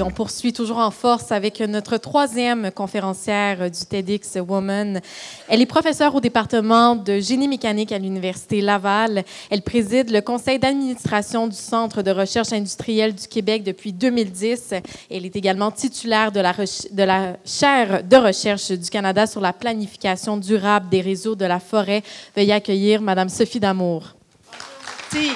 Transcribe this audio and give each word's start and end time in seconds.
Et 0.00 0.02
on 0.02 0.10
poursuit 0.10 0.54
toujours 0.54 0.78
en 0.78 0.90
force 0.90 1.30
avec 1.30 1.60
notre 1.60 1.98
troisième 1.98 2.70
conférencière 2.70 3.70
du 3.70 3.80
TEDx 3.84 4.38
Woman. 4.48 5.02
Elle 5.46 5.60
est 5.60 5.66
professeure 5.66 6.14
au 6.14 6.22
département 6.22 6.96
de 6.96 7.20
génie 7.20 7.48
mécanique 7.48 7.92
à 7.92 7.98
l'Université 7.98 8.62
Laval. 8.62 9.24
Elle 9.50 9.60
préside 9.60 10.10
le 10.10 10.22
conseil 10.22 10.58
d'administration 10.58 11.48
du 11.48 11.56
Centre 11.56 12.00
de 12.00 12.10
recherche 12.10 12.50
industrielle 12.54 13.14
du 13.14 13.28
Québec 13.28 13.62
depuis 13.62 13.92
2010. 13.92 14.72
Elle 15.10 15.26
est 15.26 15.36
également 15.36 15.70
titulaire 15.70 16.32
de 16.32 16.40
la, 16.40 17.36
chaire 17.44 18.02
de 18.02 18.16
recherche 18.16 18.70
du 18.70 18.88
Canada 18.88 19.26
sur 19.26 19.42
la 19.42 19.52
planification 19.52 20.38
durable 20.38 20.88
des 20.88 21.02
réseaux 21.02 21.34
de 21.34 21.44
la 21.44 21.60
forêt. 21.60 22.02
Veuillez 22.34 22.54
accueillir 22.54 23.02
Madame 23.02 23.28
Sophie 23.28 23.60
Damour. 23.60 24.14
Merci. 25.12 25.32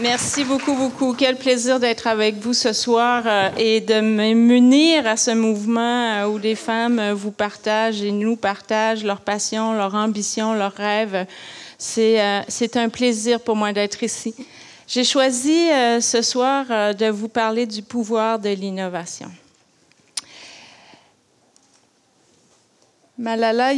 Merci 0.00 0.44
beaucoup, 0.44 0.74
beaucoup. 0.74 1.12
Quel 1.12 1.36
plaisir 1.36 1.80
d'être 1.80 2.06
avec 2.06 2.36
vous 2.36 2.54
ce 2.54 2.72
soir 2.72 3.24
euh, 3.26 3.50
et 3.56 3.80
de 3.80 4.00
munir 4.00 5.04
à 5.08 5.16
ce 5.16 5.32
mouvement 5.32 5.80
euh, 6.22 6.26
où 6.28 6.38
les 6.38 6.54
femmes 6.54 7.00
euh, 7.00 7.14
vous 7.14 7.32
partagent 7.32 8.00
et 8.02 8.12
nous 8.12 8.36
partagent 8.36 9.02
leurs 9.02 9.20
passions, 9.20 9.72
leurs 9.72 9.96
ambitions, 9.96 10.54
leurs 10.54 10.74
rêves. 10.74 11.26
C'est 11.78 12.76
un 12.76 12.88
plaisir 12.88 13.40
pour 13.40 13.56
moi 13.56 13.72
d'être 13.72 14.00
ici. 14.04 14.36
J'ai 14.86 15.02
choisi 15.04 15.68
ce 16.00 16.22
soir 16.22 16.94
de 16.94 17.08
vous 17.10 17.28
parler 17.28 17.66
du 17.66 17.82
pouvoir 17.82 18.38
de 18.38 18.48
l'innovation. 18.48 19.30
Malala 23.18 23.74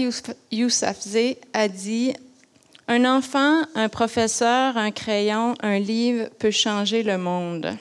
Yousafzai 0.51 1.39
a 1.53 1.69
dit 1.69 2.15
un 2.91 3.05
enfant, 3.05 3.63
un 3.77 3.89
professeur, 3.89 4.77
un 4.77 4.91
crayon, 4.91 5.55
un 5.61 5.79
livre 5.79 6.29
peut 6.41 6.51
changer 6.51 7.05
le 7.05 7.19
monde. 7.19 7.77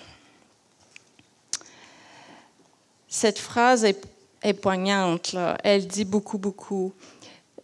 Cette 3.07 3.39
phrase 3.39 3.85
est, 3.85 4.53
poignante, 4.61 5.35
elle 5.63 5.87
dit 5.87 6.05
beaucoup, 6.05 6.37
beaucoup. 6.37 6.93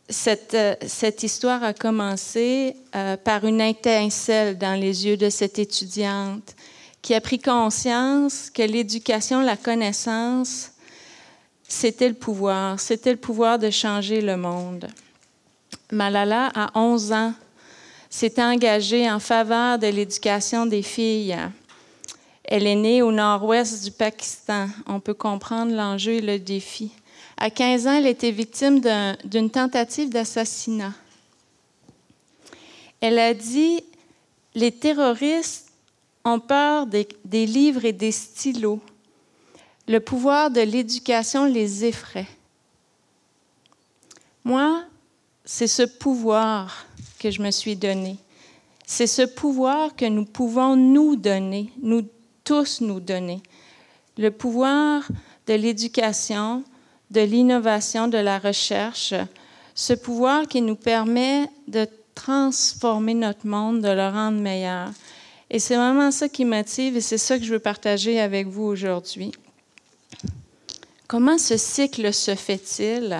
Cette, 0.09 0.55
euh, 0.55 0.75
cette 0.87 1.21
histoire 1.21 1.63
a 1.63 1.73
commencé 1.73 2.75
euh, 2.95 3.15
par 3.15 3.45
une 3.45 3.61
étincelle 3.61 4.57
dans 4.57 4.79
les 4.79 5.05
yeux 5.05 5.17
de 5.17 5.29
cette 5.29 5.59
étudiante 5.59 6.55
qui 7.03 7.13
a 7.13 7.21
pris 7.21 7.39
conscience 7.39 8.49
que 8.49 8.63
l'éducation, 8.63 9.41
la 9.41 9.55
connaissance, 9.55 10.71
c'était 11.67 12.09
le 12.09 12.15
pouvoir, 12.15 12.79
c'était 12.79 13.11
le 13.11 13.17
pouvoir 13.17 13.59
de 13.59 13.69
changer 13.69 14.21
le 14.21 14.35
monde. 14.35 14.87
Malala, 15.95 16.51
à 16.53 16.77
11 16.77 17.11
ans, 17.13 17.33
s'est 18.09 18.41
engagée 18.41 19.09
en 19.09 19.19
faveur 19.19 19.79
de 19.79 19.87
l'éducation 19.87 20.65
des 20.65 20.81
filles. 20.81 21.37
Elle 22.43 22.67
est 22.67 22.75
née 22.75 23.01
au 23.01 23.11
nord-ouest 23.11 23.83
du 23.83 23.91
Pakistan. 23.91 24.67
On 24.87 24.99
peut 24.99 25.13
comprendre 25.13 25.73
l'enjeu 25.73 26.13
et 26.13 26.21
le 26.21 26.37
défi. 26.37 26.91
À 27.37 27.49
15 27.49 27.87
ans, 27.87 27.93
elle 27.93 28.07
était 28.07 28.31
victime 28.31 28.81
d'une 29.23 29.49
tentative 29.49 30.09
d'assassinat. 30.09 30.93
Elle 33.01 33.17
a 33.17 33.33
dit 33.33 33.83
Les 34.53 34.71
terroristes 34.71 35.71
ont 36.23 36.39
peur 36.39 36.87
des, 36.87 37.07
des 37.23 37.45
livres 37.45 37.85
et 37.85 37.93
des 37.93 38.11
stylos. 38.11 38.81
Le 39.87 39.99
pouvoir 39.99 40.51
de 40.51 40.61
l'éducation 40.61 41.45
les 41.45 41.85
effraie. 41.85 42.27
Moi, 44.43 44.83
c'est 45.45 45.67
ce 45.67 45.83
pouvoir 45.83 46.85
que 47.19 47.29
je 47.29 47.41
me 47.41 47.51
suis 47.51 47.75
donné. 47.75 48.17
C'est 48.85 49.07
ce 49.07 49.21
pouvoir 49.21 49.95
que 49.95 50.05
nous 50.05 50.25
pouvons 50.25 50.75
nous 50.75 51.15
donner, 51.15 51.71
nous 51.81 52.03
tous 52.43 52.81
nous 52.81 52.99
donner. 52.99 53.41
Le 54.17 54.31
pouvoir 54.31 55.07
de 55.47 55.53
l'éducation, 55.53 56.63
de 57.11 57.21
l'innovation, 57.21 58.07
de 58.07 58.17
la 58.17 58.39
recherche, 58.39 59.13
ce 59.73 59.93
pouvoir 59.93 60.47
qui 60.47 60.61
nous 60.61 60.75
permet 60.75 61.49
de 61.67 61.87
transformer 62.15 63.13
notre 63.13 63.45
monde, 63.45 63.81
de 63.81 63.89
le 63.89 64.07
rendre 64.07 64.39
meilleur. 64.39 64.89
Et 65.49 65.59
c'est 65.59 65.75
vraiment 65.75 66.11
ça 66.11 66.29
qui 66.29 66.45
motive 66.45 66.97
et 66.97 67.01
c'est 67.01 67.17
ça 67.17 67.37
que 67.37 67.43
je 67.43 67.53
veux 67.53 67.59
partager 67.59 68.19
avec 68.19 68.47
vous 68.47 68.63
aujourd'hui. 68.63 69.31
Comment 71.07 71.37
ce 71.37 71.57
cycle 71.57 72.11
se 72.13 72.33
fait-il? 72.33 73.15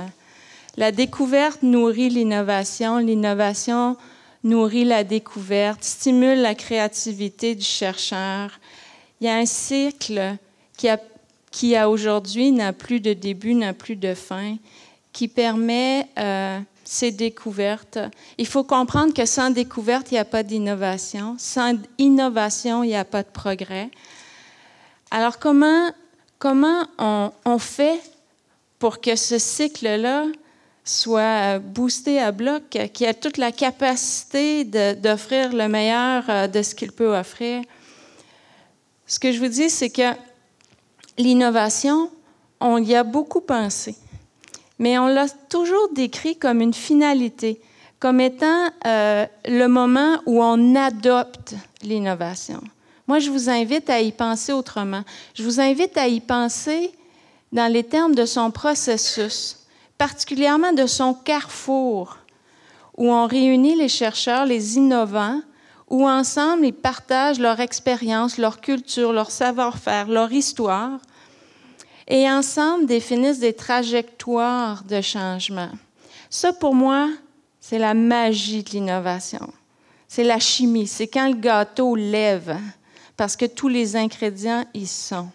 La 0.78 0.91
découverte 0.91 1.63
nourrit 1.63 2.09
l'innovation, 2.09 2.97
l'innovation 2.97 3.96
nourrit 4.44 4.84
la 4.84 5.03
découverte, 5.03 5.84
stimule 5.84 6.41
la 6.41 6.53
créativité 6.53 7.56
du 7.56 7.63
chercheur. 7.63 8.52
Il 9.19 9.28
y 9.28 9.30
a 9.30 9.38
un 9.38 9.46
cycle 9.46 10.36
qui, 10.78 11.75
a, 11.75 11.90
aujourd'hui 11.90 12.52
n'a 12.52 12.74
plus 12.74 13.00
de 13.00 13.13
début, 13.13 13.56
n'a 13.56 13.74
plus 13.74 13.96
de 13.96 14.13
fin, 14.13 14.58
qui 15.13 15.30
permet 15.30 16.08
euh, 16.19 16.59
ces 16.84 17.12
découvertes. 17.12 17.97
Il 18.38 18.46
faut 18.46 18.66
comprendre 18.66 19.13
que 19.13 19.25
sans 19.25 19.52
découverte, 19.52 20.12
il 20.12 20.16
n'y 20.16 20.19
a 20.19 20.25
pas 20.25 20.44
d'innovation. 20.44 21.38
Sans 21.40 21.75
innovation, 21.97 22.84
il 22.84 22.88
n'y 22.88 22.96
a 22.96 23.06
pas 23.06 23.24
de 23.24 23.30
progrès. 23.30 23.90
Alors 25.09 25.40
comment, 25.40 25.90
comment 26.38 26.84
on, 27.00 27.31
on 27.46 27.59
fait 27.59 28.02
pour 28.78 29.00
que 29.00 29.16
ce 29.16 29.40
cycle-là 29.40 30.25
soit 30.85 31.57
boosté 31.57 32.22
à 32.22 32.31
bloc, 32.31 32.63
qui 32.94 33.06
a 33.07 33.13
toute 33.16 33.38
la 33.38 33.51
capacité 33.51 34.63
d'offrir 34.63 35.51
le 35.51 35.68
meilleur 35.68 36.23
euh, 36.29 36.47
de 36.47 36.62
ce 36.62 36.75
qu'il 36.75 36.91
peut 36.91 37.18
offrir. 37.18 37.63
Ce 39.07 39.19
que 39.19 39.31
je 39.31 39.40
vous 39.40 39.47
dis, 39.47 39.69
c'est 39.69 39.90
que 39.90 40.13
l'innovation, 41.18 42.12
on 42.59 42.78
y 42.78 42.94
a 42.95 43.03
beaucoup 43.03 43.41
pensé, 43.41 43.95
mais 44.78 45.00
on 45.00 45.07
l'a 45.07 45.28
toujours 45.50 45.90
décrit 45.94 46.38
comme 46.38 46.62
une 46.62 46.74
finalité, 46.74 47.59
comme 48.00 48.22
étant 48.22 48.69
euh, 48.85 49.25
le 49.45 49.68
moment 49.68 50.19
où 50.28 50.44
on 50.44 50.75
adopte 50.75 51.56
l'innovation. 51.81 52.62
Moi, 53.07 53.19
je 53.19 53.31
vous 53.31 53.50
invite 53.50 53.90
à 53.90 54.01
y 54.01 54.12
penser 54.12 54.51
autrement. 54.51 55.03
Je 55.34 55.44
vous 55.44 55.59
invite 55.59 55.97
à 55.97 56.07
y 56.07 56.19
penser 56.19 56.91
dans 57.51 57.72
les 57.72 57.84
termes 57.84 58.16
de 58.16 58.25
son 58.25 58.51
processus 58.51 59.65
particulièrement 59.97 60.73
de 60.73 60.88
son 60.88 61.13
carrefour, 61.13 62.17
où 62.97 63.11
on 63.11 63.28
réunit 63.28 63.75
les 63.75 63.89
chercheurs, 63.89 64.45
les 64.45 64.78
innovants, 64.78 65.41
où 65.89 66.07
ensemble 66.07 66.66
ils 66.66 66.73
partagent 66.73 67.39
leur 67.39 67.59
expérience, 67.59 68.38
leur 68.38 68.59
culture, 68.61 69.13
leur 69.13 69.31
savoir-faire, 69.31 70.07
leur 70.07 70.31
histoire, 70.31 71.00
et 72.07 72.29
ensemble 72.29 72.85
définissent 72.85 73.39
des 73.39 73.53
trajectoires 73.53 74.83
de 74.83 75.01
changement. 75.01 75.72
Ça, 76.29 76.53
pour 76.53 76.75
moi, 76.75 77.09
c'est 77.59 77.79
la 77.79 77.94
magie 77.94 78.63
de 78.63 78.69
l'innovation. 78.72 79.51
C'est 80.07 80.23
la 80.23 80.39
chimie, 80.39 80.88
c'est 80.88 81.07
quand 81.07 81.27
le 81.27 81.35
gâteau 81.35 81.95
lève, 81.95 82.57
parce 83.17 83.35
que 83.35 83.45
tous 83.45 83.67
les 83.67 83.95
ingrédients 83.95 84.66
y 84.73 84.85
sont. 84.85 85.29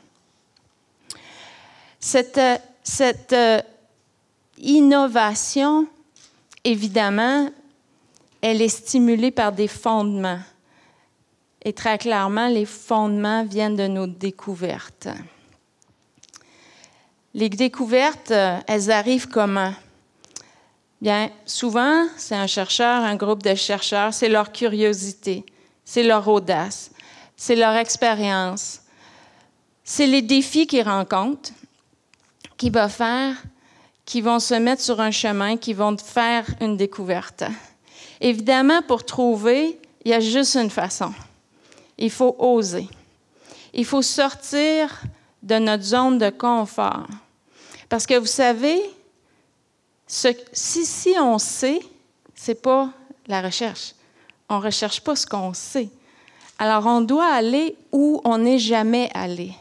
Cette, 1.98 2.41
cette 2.82 3.34
innovation, 4.60 5.87
évidemment, 6.65 7.50
elle 8.41 8.62
est 8.62 8.69
stimulée 8.69 9.30
par 9.30 9.53
des 9.53 9.68
fondements. 9.68 10.41
Et 11.62 11.72
très 11.72 11.98
clairement, 11.98 12.48
les 12.48 12.65
fondements 12.65 13.45
viennent 13.45 13.77
de 13.77 13.86
nos 13.86 14.07
découvertes. 14.07 15.09
Les 17.34 17.48
découvertes, 17.48 18.33
elles 18.66 18.91
arrivent 18.91 19.28
comment? 19.28 19.74
Bien, 21.01 21.30
souvent, 21.47 22.06
c'est 22.16 22.34
un 22.34 22.47
chercheur, 22.47 23.04
un 23.04 23.16
groupe 23.16 23.42
de 23.42 23.54
chercheurs, 23.54 24.13
c'est 24.13 24.28
leur 24.28 24.53
curiosité, 24.53 25.45
c'est 25.84 26.03
leur 26.03 26.28
audace, 26.28 26.91
c'est 27.36 27.56
leur 27.56 27.74
expérience, 27.74 28.83
c'est 29.84 30.06
les 30.06 30.22
défis 30.22 30.66
qu'ils 30.66 30.83
rencontrent 30.83 31.53
qui 32.56 32.68
va 32.68 32.89
faire 32.89 33.34
qui 34.10 34.22
vont 34.22 34.41
se 34.41 34.54
mettre 34.54 34.83
sur 34.83 35.01
un 35.01 35.12
chemin, 35.12 35.57
qui 35.57 35.72
vont 35.72 35.97
faire 35.97 36.45
une 36.60 36.77
découverte. 36.77 37.45
Évidemment, 38.21 38.83
pour 38.83 39.07
trouver, 39.07 39.78
il 40.04 40.10
y 40.10 40.15
a 40.15 40.18
juste 40.18 40.57
une 40.57 40.68
façon. 40.68 41.12
Il 41.97 42.10
faut 42.10 42.34
oser. 42.41 42.89
Il 43.72 43.84
faut 43.84 44.03
sortir 44.03 45.01
de 45.45 45.60
notre 45.60 45.84
zone 45.84 46.18
de 46.18 46.28
confort. 46.28 47.07
Parce 47.89 48.04
que 48.04 48.18
vous 48.18 48.27
savez, 48.27 48.83
si, 50.09 51.15
on 51.21 51.39
sait, 51.39 51.78
c'est 52.34 52.60
pas 52.60 52.91
la 53.28 53.41
recherche. 53.41 53.95
On 54.48 54.59
ne 54.59 54.65
recherche 54.65 55.03
pas 55.03 55.15
ce 55.15 55.24
qu'on 55.24 55.54
sait. 55.54 55.89
Alors, 56.59 56.84
on 56.84 57.01
doit 57.01 57.33
aller 57.33 57.77
où 57.92 58.21
on 58.24 58.39
n'est 58.39 58.59
jamais 58.59 59.09
allé. 59.15 59.53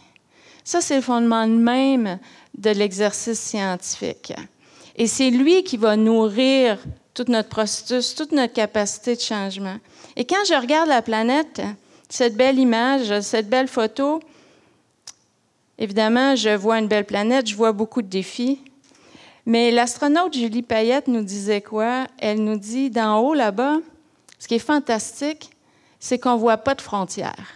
Ça, 0.63 0.81
c'est 0.81 0.95
le 0.95 1.03
fondement 1.03 1.45
même 1.45 2.17
de 2.57 2.69
l'exercice 2.71 3.39
scientifique. 3.39 4.33
Et 4.95 5.07
c'est 5.07 5.29
lui 5.29 5.63
qui 5.63 5.77
va 5.77 5.95
nourrir 5.95 6.77
toute 7.13 7.29
notre 7.29 7.49
processus, 7.49 8.15
toute 8.15 8.31
notre 8.31 8.53
capacité 8.53 9.15
de 9.15 9.21
changement. 9.21 9.77
Et 10.15 10.25
quand 10.25 10.43
je 10.47 10.53
regarde 10.53 10.89
la 10.89 11.01
planète, 11.01 11.61
cette 12.09 12.35
belle 12.35 12.59
image, 12.59 13.19
cette 13.21 13.49
belle 13.49 13.67
photo, 13.67 14.19
évidemment, 15.77 16.35
je 16.35 16.49
vois 16.49 16.79
une 16.79 16.87
belle 16.87 17.05
planète, 17.05 17.47
je 17.47 17.55
vois 17.55 17.71
beaucoup 17.71 18.01
de 18.01 18.07
défis. 18.07 18.59
Mais 19.45 19.71
l'astronaute 19.71 20.33
Julie 20.33 20.61
Payette 20.61 21.07
nous 21.07 21.23
disait 21.23 21.61
quoi? 21.61 22.05
Elle 22.17 22.43
nous 22.43 22.57
dit, 22.57 22.89
d'en 22.89 23.19
haut 23.19 23.33
là-bas, 23.33 23.77
ce 24.37 24.47
qui 24.47 24.55
est 24.55 24.59
fantastique, 24.59 25.49
c'est 25.99 26.19
qu'on 26.19 26.33
ne 26.33 26.39
voit 26.39 26.57
pas 26.57 26.75
de 26.75 26.81
frontières. 26.81 27.53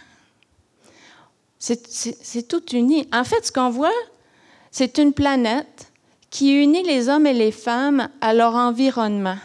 C'est 1.58 2.48
tout 2.48 2.64
uni. 2.74 3.08
En 3.12 3.24
fait, 3.24 3.46
ce 3.46 3.52
qu'on 3.52 3.70
voit, 3.70 3.92
c'est 4.76 4.98
une 4.98 5.12
planète 5.12 5.92
qui 6.30 6.60
unit 6.60 6.82
les 6.82 7.08
hommes 7.08 7.28
et 7.28 7.32
les 7.32 7.52
femmes 7.52 8.08
à 8.20 8.34
leur 8.34 8.56
environnement. 8.56 9.36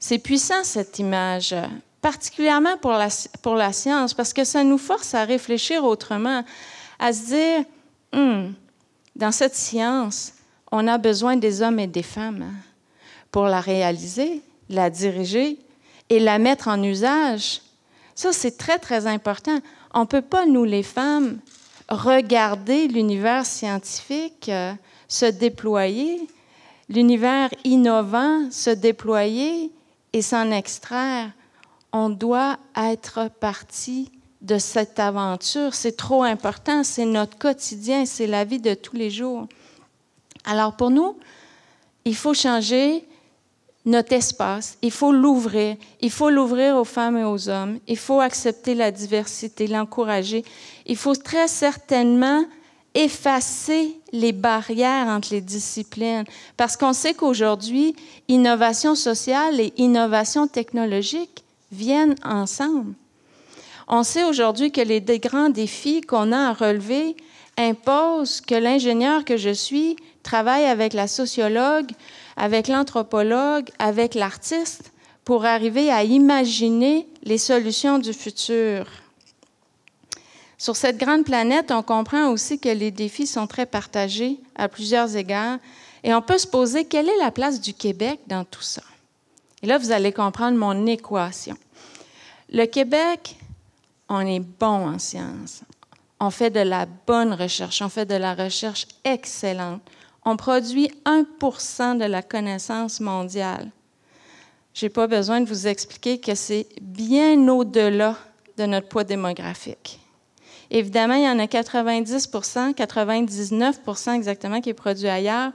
C'est 0.00 0.16
puissant 0.16 0.64
cette 0.64 0.98
image, 0.98 1.54
particulièrement 2.00 2.78
pour 2.78 2.92
la, 2.92 3.08
pour 3.42 3.56
la 3.56 3.74
science, 3.74 4.14
parce 4.14 4.32
que 4.32 4.44
ça 4.44 4.64
nous 4.64 4.78
force 4.78 5.12
à 5.12 5.24
réfléchir 5.24 5.84
autrement, 5.84 6.42
à 6.98 7.12
se 7.12 7.26
dire, 7.26 7.64
hum, 8.14 8.54
dans 9.16 9.32
cette 9.32 9.54
science, 9.54 10.32
on 10.72 10.88
a 10.88 10.96
besoin 10.96 11.36
des 11.36 11.60
hommes 11.60 11.78
et 11.78 11.86
des 11.86 12.02
femmes 12.02 12.54
pour 13.30 13.44
la 13.44 13.60
réaliser, 13.60 14.40
la 14.70 14.88
diriger 14.88 15.58
et 16.08 16.20
la 16.20 16.38
mettre 16.38 16.68
en 16.68 16.82
usage. 16.82 17.60
Ça, 18.14 18.32
c'est 18.32 18.56
très, 18.56 18.78
très 18.78 19.06
important. 19.06 19.58
On 19.92 20.00
ne 20.00 20.06
peut 20.06 20.22
pas, 20.22 20.46
nous 20.46 20.64
les 20.64 20.82
femmes, 20.82 21.38
regarder 21.88 22.88
l'univers 22.88 23.44
scientifique 23.46 24.48
euh, 24.48 24.72
se 25.08 25.26
déployer, 25.26 26.26
l'univers 26.88 27.50
innovant 27.64 28.50
se 28.50 28.70
déployer 28.70 29.70
et 30.12 30.22
s'en 30.22 30.50
extraire. 30.50 31.30
On 31.92 32.08
doit 32.08 32.58
être 32.76 33.28
parti 33.40 34.10
de 34.40 34.58
cette 34.58 34.98
aventure. 34.98 35.74
C'est 35.74 35.96
trop 35.96 36.22
important, 36.22 36.82
c'est 36.84 37.04
notre 37.04 37.38
quotidien, 37.38 38.04
c'est 38.06 38.26
la 38.26 38.44
vie 38.44 38.60
de 38.60 38.74
tous 38.74 38.96
les 38.96 39.10
jours. 39.10 39.46
Alors 40.44 40.76
pour 40.76 40.90
nous, 40.90 41.16
il 42.04 42.14
faut 42.14 42.34
changer 42.34 43.06
notre 43.84 44.14
espace, 44.14 44.78
il 44.80 44.90
faut 44.90 45.12
l'ouvrir, 45.12 45.76
il 46.00 46.10
faut 46.10 46.30
l'ouvrir 46.30 46.76
aux 46.76 46.84
femmes 46.84 47.18
et 47.18 47.24
aux 47.24 47.48
hommes, 47.50 47.78
il 47.86 47.98
faut 47.98 48.20
accepter 48.20 48.74
la 48.74 48.90
diversité, 48.90 49.66
l'encourager, 49.66 50.42
il 50.86 50.96
faut 50.96 51.14
très 51.14 51.48
certainement 51.48 52.44
effacer 52.94 54.00
les 54.12 54.32
barrières 54.32 55.08
entre 55.08 55.28
les 55.32 55.40
disciplines, 55.40 56.24
parce 56.56 56.76
qu'on 56.76 56.92
sait 56.92 57.12
qu'aujourd'hui, 57.12 57.94
innovation 58.28 58.94
sociale 58.94 59.60
et 59.60 59.72
innovation 59.76 60.46
technologique 60.46 61.44
viennent 61.72 62.14
ensemble. 62.24 62.94
On 63.88 64.02
sait 64.02 64.24
aujourd'hui 64.24 64.72
que 64.72 64.80
les 64.80 65.00
grands 65.18 65.50
défis 65.50 66.00
qu'on 66.00 66.32
a 66.32 66.48
à 66.48 66.52
relever 66.52 67.16
imposent 67.58 68.40
que 68.40 68.54
l'ingénieur 68.54 69.24
que 69.24 69.36
je 69.36 69.50
suis 69.50 69.96
travaille 70.22 70.64
avec 70.64 70.94
la 70.94 71.06
sociologue, 71.06 71.90
avec 72.36 72.68
l'anthropologue, 72.68 73.70
avec 73.78 74.14
l'artiste 74.14 74.92
pour 75.24 75.44
arriver 75.44 75.90
à 75.90 76.04
imaginer 76.04 77.08
les 77.22 77.38
solutions 77.38 77.98
du 77.98 78.12
futur. 78.12 78.86
Sur 80.58 80.76
cette 80.76 80.98
grande 80.98 81.24
planète, 81.24 81.70
on 81.70 81.82
comprend 81.82 82.28
aussi 82.28 82.58
que 82.58 82.68
les 82.68 82.90
défis 82.90 83.26
sont 83.26 83.46
très 83.46 83.66
partagés 83.66 84.38
à 84.54 84.68
plusieurs 84.68 85.16
égards 85.16 85.58
et 86.02 86.14
on 86.14 86.22
peut 86.22 86.38
se 86.38 86.46
poser 86.46 86.84
quelle 86.84 87.08
est 87.08 87.18
la 87.18 87.30
place 87.30 87.60
du 87.60 87.74
Québec 87.74 88.20
dans 88.26 88.44
tout 88.44 88.62
ça. 88.62 88.82
Et 89.62 89.66
là, 89.66 89.78
vous 89.78 89.92
allez 89.92 90.12
comprendre 90.12 90.58
mon 90.58 90.86
équation. 90.86 91.56
Le 92.52 92.66
Québec, 92.66 93.36
on 94.08 94.20
est 94.20 94.40
bon 94.40 94.88
en 94.88 94.98
sciences. 94.98 95.62
On 96.20 96.30
fait 96.30 96.50
de 96.50 96.60
la 96.60 96.86
bonne 96.86 97.32
recherche, 97.32 97.82
on 97.82 97.88
fait 97.88 98.06
de 98.06 98.14
la 98.14 98.34
recherche 98.34 98.86
excellente 99.04 99.82
on 100.24 100.36
produit 100.36 100.90
1% 101.04 101.98
de 101.98 102.04
la 102.04 102.22
connaissance 102.22 103.00
mondiale. 103.00 103.70
Je 104.72 104.86
n'ai 104.86 104.90
pas 104.90 105.06
besoin 105.06 105.40
de 105.40 105.48
vous 105.48 105.66
expliquer 105.66 106.18
que 106.18 106.34
c'est 106.34 106.66
bien 106.80 107.46
au-delà 107.48 108.16
de 108.56 108.66
notre 108.66 108.88
poids 108.88 109.04
démographique. 109.04 110.00
Évidemment, 110.70 111.14
il 111.14 111.24
y 111.24 111.28
en 111.28 111.38
a 111.38 111.46
90% 111.46 112.74
99 112.74 113.80
exactement 114.14 114.60
qui 114.60 114.70
est 114.70 114.74
produit 114.74 115.08
ailleurs. 115.08 115.52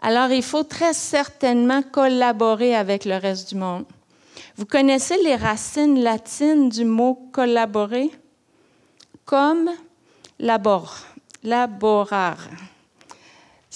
Alors, 0.00 0.30
il 0.30 0.42
faut 0.42 0.62
très 0.62 0.94
certainement 0.94 1.82
collaborer 1.82 2.74
avec 2.74 3.04
le 3.04 3.16
reste 3.16 3.50
du 3.50 3.56
monde. 3.56 3.84
Vous 4.56 4.66
connaissez 4.66 5.16
les 5.22 5.36
racines 5.36 6.00
latines 6.02 6.68
du 6.68 6.84
mot 6.84 7.28
collaborer? 7.32 8.10
Comme 9.24 9.70
labor, 10.38 10.96
laborar 11.42 12.38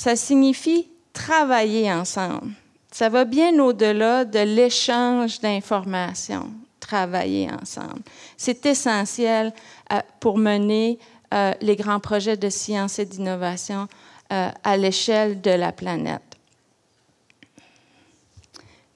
ça 0.00 0.16
signifie 0.16 0.88
travailler 1.12 1.92
ensemble. 1.92 2.52
Ça 2.90 3.10
va 3.10 3.26
bien 3.26 3.58
au-delà 3.58 4.24
de 4.24 4.38
l'échange 4.38 5.40
d'informations, 5.40 6.50
travailler 6.80 7.50
ensemble. 7.50 8.00
C'est 8.38 8.64
essentiel 8.64 9.52
euh, 9.92 10.00
pour 10.18 10.38
mener 10.38 10.98
euh, 11.34 11.52
les 11.60 11.76
grands 11.76 12.00
projets 12.00 12.38
de 12.38 12.48
science 12.48 12.98
et 12.98 13.04
d'innovation 13.04 13.88
euh, 14.32 14.48
à 14.64 14.76
l'échelle 14.78 15.42
de 15.42 15.50
la 15.50 15.70
planète. 15.70 16.22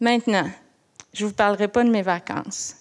Maintenant, 0.00 0.48
je 1.12 1.24
ne 1.24 1.28
vous 1.28 1.34
parlerai 1.34 1.68
pas 1.68 1.84
de 1.84 1.90
mes 1.90 2.00
vacances. 2.00 2.76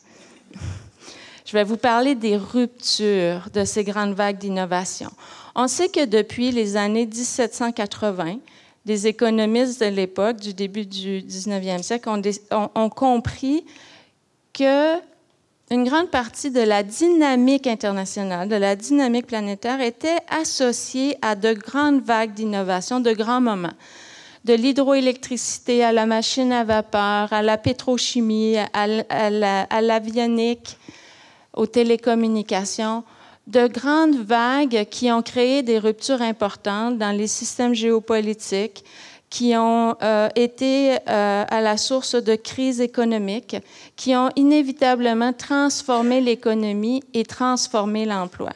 Je 1.53 1.59
vais 1.59 1.63
vous 1.65 1.77
parler 1.77 2.15
des 2.15 2.35
ruptures 2.35 3.47
de 3.53 3.63
ces 3.63 3.83
grandes 3.83 4.15
vagues 4.15 4.39
d'innovation. 4.39 5.11
On 5.53 5.67
sait 5.67 5.87
que 5.87 6.03
depuis 6.03 6.49
les 6.49 6.77
années 6.77 7.05
1780, 7.05 8.37
des 8.87 9.05
économistes 9.05 9.79
de 9.79 9.85
l'époque, 9.85 10.37
du 10.37 10.55
début 10.55 10.87
du 10.87 11.21
19e 11.21 11.83
siècle, 11.83 12.09
ont, 12.09 12.89
compris 12.89 13.63
que 14.51 14.95
une 15.69 15.83
grande 15.83 16.09
partie 16.09 16.49
de 16.49 16.61
la 16.61 16.81
dynamique 16.81 17.67
internationale, 17.67 18.49
de 18.49 18.55
la 18.55 18.75
dynamique 18.75 19.27
planétaire, 19.27 19.79
était 19.79 20.17
associée 20.29 21.17
à 21.21 21.35
de 21.35 21.53
grandes 21.53 22.01
vagues 22.01 22.33
d'innovation, 22.33 22.99
de 22.99 23.13
grands 23.13 23.41
moments. 23.41 23.77
De 24.43 24.55
l'hydroélectricité 24.55 25.83
à 25.83 25.91
la 25.91 26.07
machine 26.07 26.51
à 26.51 26.63
vapeur, 26.63 27.31
à 27.31 27.43
la 27.43 27.59
pétrochimie, 27.59 28.55
à 28.57 29.81
l'avionique, 29.81 30.79
aux 31.53 31.67
télécommunications 31.67 33.03
de 33.47 33.67
grandes 33.67 34.15
vagues 34.15 34.85
qui 34.89 35.11
ont 35.11 35.21
créé 35.21 35.63
des 35.63 35.79
ruptures 35.79 36.21
importantes 36.21 36.97
dans 36.97 37.15
les 37.15 37.27
systèmes 37.27 37.73
géopolitiques, 37.73 38.83
qui 39.29 39.57
ont 39.57 39.95
euh, 40.03 40.29
été 40.35 40.91
euh, 41.09 41.43
à 41.49 41.59
la 41.59 41.75
source 41.75 42.13
de 42.13 42.35
crises 42.35 42.79
économiques, 42.79 43.57
qui 43.95 44.15
ont 44.15 44.29
inévitablement 44.35 45.33
transformé 45.33 46.21
l'économie 46.21 47.01
et 47.15 47.23
transformé 47.23 48.05
l'emploi. 48.05 48.51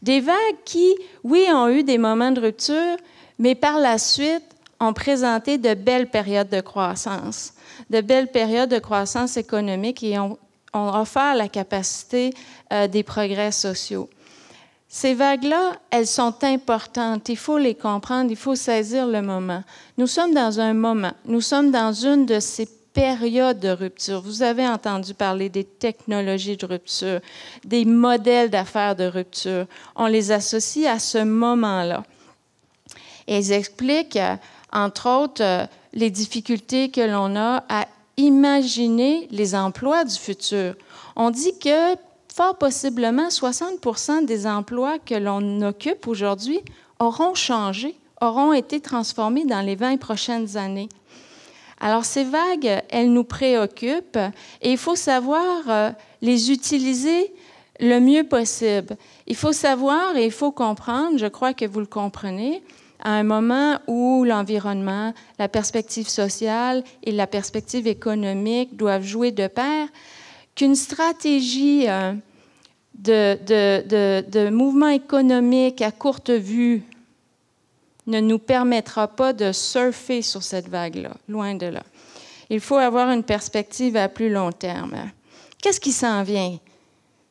Des 0.00 0.20
vagues 0.20 0.62
qui, 0.64 0.94
oui, 1.22 1.44
ont 1.52 1.68
eu 1.68 1.84
des 1.84 1.98
moments 1.98 2.30
de 2.30 2.40
rupture, 2.40 2.96
mais 3.38 3.54
par 3.54 3.78
la 3.78 3.98
suite 3.98 4.42
ont 4.80 4.94
présenté 4.94 5.58
de 5.58 5.74
belles 5.74 6.08
périodes 6.08 6.48
de 6.48 6.62
croissance, 6.62 7.52
de 7.90 8.00
belles 8.00 8.30
périodes 8.30 8.70
de 8.70 8.78
croissance 8.78 9.36
économique 9.36 10.02
et 10.02 10.18
ont, 10.18 10.38
offert 10.72 11.34
la 11.34 11.48
capacité 11.48 12.32
euh, 12.72 12.88
des 12.88 13.02
progrès 13.02 13.52
sociaux. 13.52 14.08
Ces 14.88 15.14
vagues-là, 15.14 15.72
elles 15.90 16.06
sont 16.06 16.44
importantes. 16.44 17.30
Il 17.30 17.38
faut 17.38 17.56
les 17.56 17.74
comprendre, 17.74 18.30
il 18.30 18.36
faut 18.36 18.54
saisir 18.54 19.06
le 19.06 19.22
moment. 19.22 19.64
Nous 19.96 20.06
sommes 20.06 20.34
dans 20.34 20.60
un 20.60 20.74
moment, 20.74 21.12
nous 21.24 21.40
sommes 21.40 21.70
dans 21.70 21.92
une 21.92 22.26
de 22.26 22.40
ces 22.40 22.66
périodes 22.92 23.58
de 23.58 23.70
rupture. 23.70 24.20
Vous 24.20 24.42
avez 24.42 24.68
entendu 24.68 25.14
parler 25.14 25.48
des 25.48 25.64
technologies 25.64 26.58
de 26.58 26.66
rupture, 26.66 27.20
des 27.64 27.86
modèles 27.86 28.50
d'affaires 28.50 28.94
de 28.94 29.04
rupture. 29.04 29.66
On 29.96 30.06
les 30.06 30.30
associe 30.30 30.86
à 30.86 30.98
ce 30.98 31.18
moment-là. 31.18 32.04
Et 33.26 33.52
expliquent, 33.52 34.18
entre 34.72 35.08
autres, 35.08 35.68
les 35.94 36.10
difficultés 36.10 36.90
que 36.90 37.00
l'on 37.00 37.34
a 37.36 37.64
à 37.68 37.86
imaginer 38.16 39.28
les 39.30 39.54
emplois 39.54 40.04
du 40.04 40.14
futur. 40.14 40.74
On 41.16 41.30
dit 41.30 41.58
que 41.58 41.96
fort 42.32 42.56
possiblement 42.56 43.30
60 43.30 44.24
des 44.24 44.46
emplois 44.46 44.98
que 44.98 45.14
l'on 45.14 45.62
occupe 45.62 46.06
aujourd'hui 46.06 46.60
auront 46.98 47.34
changé, 47.34 47.94
auront 48.20 48.52
été 48.52 48.80
transformés 48.80 49.44
dans 49.44 49.60
les 49.60 49.76
20 49.76 49.98
prochaines 49.98 50.56
années. 50.56 50.88
Alors 51.80 52.04
ces 52.04 52.24
vagues, 52.24 52.80
elles 52.90 53.12
nous 53.12 53.24
préoccupent 53.24 54.30
et 54.62 54.70
il 54.70 54.78
faut 54.78 54.94
savoir 54.94 55.68
euh, 55.68 55.90
les 56.20 56.52
utiliser 56.52 57.34
le 57.80 57.98
mieux 57.98 58.22
possible. 58.22 58.96
Il 59.26 59.34
faut 59.34 59.52
savoir 59.52 60.16
et 60.16 60.24
il 60.24 60.30
faut 60.30 60.52
comprendre, 60.52 61.18
je 61.18 61.26
crois 61.26 61.52
que 61.52 61.64
vous 61.64 61.80
le 61.80 61.86
comprenez, 61.86 62.62
à 63.02 63.14
un 63.14 63.24
moment 63.24 63.78
où 63.88 64.24
l'environnement, 64.24 65.12
la 65.38 65.48
perspective 65.48 66.08
sociale 66.08 66.84
et 67.02 67.10
la 67.10 67.26
perspective 67.26 67.86
économique 67.86 68.76
doivent 68.76 69.02
jouer 69.02 69.32
de 69.32 69.48
pair, 69.48 69.88
qu'une 70.54 70.76
stratégie 70.76 71.88
euh, 71.88 72.12
de, 72.94 74.50
mouvement 74.50 74.88
économique 74.88 75.82
à 75.82 75.90
courte 75.90 76.30
vue 76.30 76.82
ne 78.06 78.20
nous 78.20 78.38
permettra 78.38 79.08
pas 79.08 79.32
de 79.32 79.52
surfer 79.52 80.22
sur 80.22 80.42
cette 80.42 80.68
vague-là, 80.68 81.12
loin 81.28 81.54
de 81.54 81.66
là. 81.66 81.82
Il 82.50 82.60
faut 82.60 82.76
avoir 82.76 83.10
une 83.10 83.22
perspective 83.22 83.96
à 83.96 84.08
plus 84.08 84.30
long 84.30 84.52
terme. 84.52 85.10
Qu'est-ce 85.60 85.80
qui 85.80 85.92
s'en 85.92 86.22
vient? 86.22 86.58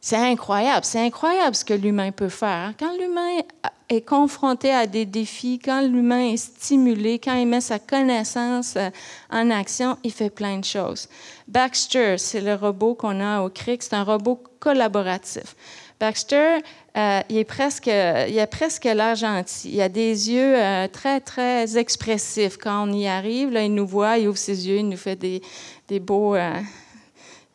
C'est 0.03 0.17
incroyable, 0.17 0.83
c'est 0.83 0.99
incroyable 0.99 1.55
ce 1.55 1.63
que 1.63 1.75
l'humain 1.75 2.11
peut 2.11 2.27
faire. 2.27 2.73
Quand 2.79 2.97
l'humain 2.97 3.43
est 3.87 4.01
confronté 4.01 4.73
à 4.73 4.87
des 4.87 5.05
défis, 5.05 5.59
quand 5.63 5.81
l'humain 5.81 6.31
est 6.31 6.37
stimulé, 6.37 7.19
quand 7.19 7.35
il 7.35 7.45
met 7.45 7.61
sa 7.61 7.77
connaissance 7.77 8.73
euh, 8.77 8.89
en 9.29 9.51
action, 9.51 9.97
il 10.03 10.11
fait 10.11 10.31
plein 10.31 10.57
de 10.57 10.65
choses. 10.65 11.07
Baxter, 11.47 12.17
c'est 12.17 12.41
le 12.41 12.55
robot 12.55 12.95
qu'on 12.95 13.19
a 13.19 13.43
au 13.43 13.49
CRIC, 13.49 13.83
c'est 13.83 13.93
un 13.93 14.03
robot 14.03 14.41
collaboratif. 14.59 15.55
Baxter, 15.99 16.57
euh, 16.97 17.21
il, 17.29 17.37
est 17.37 17.43
presque, 17.43 17.85
il 17.85 18.39
a 18.39 18.47
presque 18.47 18.85
l'air 18.85 19.13
gentil. 19.13 19.69
Il 19.71 19.81
a 19.81 19.89
des 19.89 20.31
yeux 20.31 20.55
euh, 20.57 20.87
très, 20.87 21.19
très 21.19 21.77
expressifs. 21.77 22.57
Quand 22.57 22.89
on 22.89 22.91
y 22.91 23.05
arrive, 23.07 23.53
il 23.53 23.75
nous 23.75 23.85
voit, 23.85 24.17
il 24.17 24.27
ouvre 24.27 24.37
ses 24.37 24.67
yeux, 24.67 24.77
il 24.77 24.89
nous 24.89 24.97
fait 24.97 25.15
des, 25.15 25.43
des 25.87 25.99
beaux, 25.99 26.35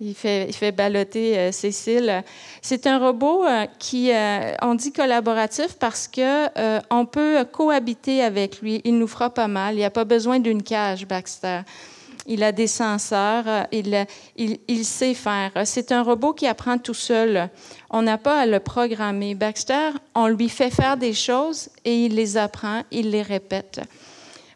il 0.00 0.14
fait, 0.14 0.50
il 0.50 0.72
balloter 0.72 1.38
euh, 1.38 1.52
Cécile. 1.52 2.22
C'est 2.60 2.86
un 2.86 2.98
robot 2.98 3.46
euh, 3.46 3.66
qui, 3.78 4.12
euh, 4.12 4.52
on 4.60 4.74
dit 4.74 4.92
collaboratif 4.92 5.74
parce 5.78 6.06
que 6.06 6.46
on 6.90 7.06
peut 7.06 7.46
cohabiter 7.50 8.22
avec 8.22 8.60
lui. 8.60 8.82
Il 8.84 8.98
nous 8.98 9.06
fera 9.06 9.30
pas 9.30 9.48
mal. 9.48 9.74
Il 9.74 9.78
n'y 9.78 9.84
a 9.84 9.90
pas 9.90 10.04
besoin 10.04 10.38
d'une 10.38 10.62
cage, 10.62 11.06
Baxter. 11.06 11.60
Il 12.26 12.42
a 12.42 12.52
des 12.52 12.66
senseurs. 12.66 13.66
Il 13.72 14.84
sait 14.84 15.14
faire. 15.14 15.52
C'est 15.64 15.92
un 15.92 16.02
robot 16.02 16.34
qui 16.34 16.46
apprend 16.46 16.76
tout 16.76 16.94
seul. 16.94 17.48
On 17.88 18.02
n'a 18.02 18.18
pas 18.18 18.40
à 18.40 18.46
le 18.46 18.60
programmer. 18.60 19.34
Baxter, 19.34 19.90
on 20.14 20.26
lui 20.26 20.48
fait 20.48 20.70
faire 20.70 20.96
des 20.96 21.14
choses 21.14 21.70
et 21.84 22.04
il 22.04 22.16
les 22.16 22.36
apprend. 22.36 22.82
Il 22.90 23.10
les 23.10 23.22
répète. 23.22 23.80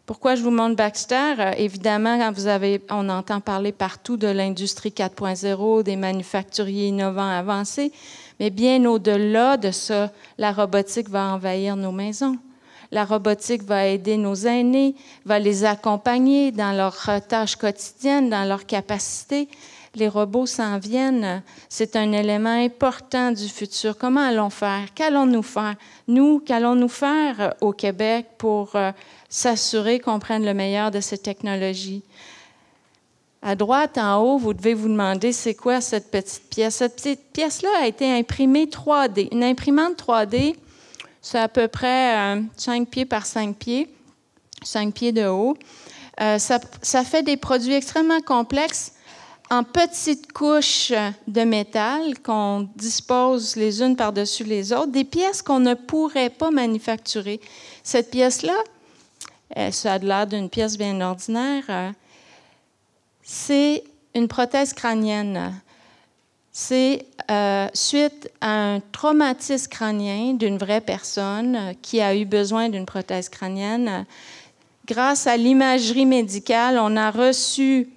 Pourquoi 0.05 0.35
je 0.35 0.41
vous 0.41 0.51
montre 0.51 0.75
Baxter? 0.75 1.35
Euh, 1.39 1.51
évidemment, 1.57 2.17
quand 2.17 2.31
vous 2.31 2.47
avez, 2.47 2.81
on 2.89 3.07
entend 3.09 3.39
parler 3.39 3.71
partout 3.71 4.17
de 4.17 4.27
l'industrie 4.27 4.89
4.0, 4.89 5.83
des 5.83 5.95
manufacturiers 5.95 6.87
innovants 6.87 7.29
avancés, 7.29 7.91
mais 8.39 8.49
bien 8.49 8.83
au-delà 8.85 9.57
de 9.57 9.71
ça, 9.71 10.11
la 10.37 10.51
robotique 10.51 11.09
va 11.09 11.33
envahir 11.33 11.75
nos 11.75 11.91
maisons. 11.91 12.37
La 12.91 13.05
robotique 13.05 13.63
va 13.63 13.87
aider 13.87 14.17
nos 14.17 14.35
aînés, 14.35 14.95
va 15.25 15.39
les 15.39 15.63
accompagner 15.63 16.51
dans 16.51 16.75
leurs 16.75 17.09
tâches 17.27 17.55
quotidiennes, 17.55 18.29
dans 18.29 18.43
leurs 18.43 18.65
capacités. 18.65 19.47
Les 19.95 20.07
robots 20.07 20.45
s'en 20.45 20.79
viennent. 20.79 21.43
C'est 21.67 21.95
un 21.95 22.11
élément 22.13 22.63
important 22.63 23.31
du 23.31 23.47
futur. 23.47 23.97
Comment 23.97 24.21
allons-nous 24.21 24.49
faire? 24.49 24.93
Qu'allons-nous 24.95 25.43
faire? 25.43 25.75
Nous, 26.07 26.39
qu'allons-nous 26.39 26.87
faire 26.87 27.53
au 27.59 27.73
Québec 27.73 28.27
pour 28.37 28.75
euh, 28.75 28.91
s'assurer 29.27 29.99
qu'on 29.99 30.19
prenne 30.19 30.45
le 30.45 30.53
meilleur 30.53 30.91
de 30.91 31.01
ces 31.01 31.17
technologies? 31.17 32.03
À 33.41 33.55
droite, 33.55 33.97
en 33.97 34.21
haut, 34.21 34.37
vous 34.37 34.53
devez 34.53 34.75
vous 34.75 34.87
demander 34.87 35.33
c'est 35.33 35.55
quoi 35.55 35.81
cette 35.81 36.11
petite 36.11 36.47
pièce? 36.49 36.75
Cette 36.75 36.95
petite 36.95 37.33
pièce-là 37.33 37.69
a 37.81 37.87
été 37.87 38.09
imprimée 38.09 38.65
3D. 38.65 39.29
Une 39.31 39.43
imprimante 39.43 39.97
3D, 39.97 40.55
c'est 41.21 41.39
à 41.39 41.47
peu 41.47 41.67
près 41.67 42.39
5 42.55 42.81
euh, 42.81 42.85
pieds 42.85 43.05
par 43.05 43.25
5 43.25 43.55
pieds, 43.57 43.89
5 44.63 44.93
pieds 44.93 45.11
de 45.11 45.25
haut. 45.25 45.57
Euh, 46.21 46.37
ça, 46.37 47.03
fait 47.03 47.23
des 47.23 47.35
produits 47.35 47.73
extrêmement 47.73 48.21
complexes 48.21 48.93
en 49.51 49.63
petites 49.63 50.31
couches 50.31 50.93
de 51.27 51.41
métal 51.41 52.17
qu'on 52.23 52.69
dispose 52.77 53.57
les 53.57 53.81
unes 53.81 53.97
par-dessus 53.97 54.45
les 54.45 54.71
autres, 54.71 54.93
des 54.93 55.03
pièces 55.03 55.41
qu'on 55.41 55.59
ne 55.59 55.73
pourrait 55.73 56.29
pas 56.29 56.51
manufacturer. 56.51 57.41
Cette 57.83 58.11
pièce-là, 58.11 58.57
euh, 59.57 59.69
ça 59.71 59.93
a 59.93 59.97
l'air 59.97 60.25
d'une 60.25 60.49
pièce 60.49 60.77
bien 60.77 61.01
ordinaire. 61.01 61.65
Euh, 61.67 61.91
c'est 63.21 63.83
une 64.15 64.29
prothèse 64.29 64.71
crânienne. 64.71 65.53
C'est 66.53 67.05
euh, 67.29 67.67
suite 67.73 68.31
à 68.39 68.75
un 68.75 68.79
traumatisme 68.79 69.69
crânien 69.69 70.33
d'une 70.33 70.57
vraie 70.57 70.81
personne 70.81 71.75
qui 71.81 71.99
a 71.99 72.15
eu 72.15 72.23
besoin 72.23 72.69
d'une 72.69 72.85
prothèse 72.85 73.27
crânienne. 73.27 74.05
Grâce 74.85 75.27
à 75.27 75.35
l'imagerie 75.35 76.05
médicale, 76.05 76.79
on 76.79 76.95
a 76.95 77.11
reçu 77.11 77.89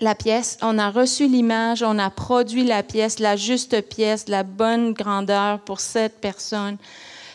la 0.00 0.14
pièce, 0.14 0.58
on 0.62 0.78
a 0.78 0.90
reçu 0.90 1.26
l'image, 1.28 1.82
on 1.82 1.98
a 1.98 2.10
produit 2.10 2.64
la 2.64 2.82
pièce, 2.82 3.18
la 3.18 3.36
juste 3.36 3.80
pièce, 3.82 4.28
la 4.28 4.42
bonne 4.42 4.92
grandeur 4.92 5.60
pour 5.60 5.80
cette 5.80 6.20
personne. 6.20 6.76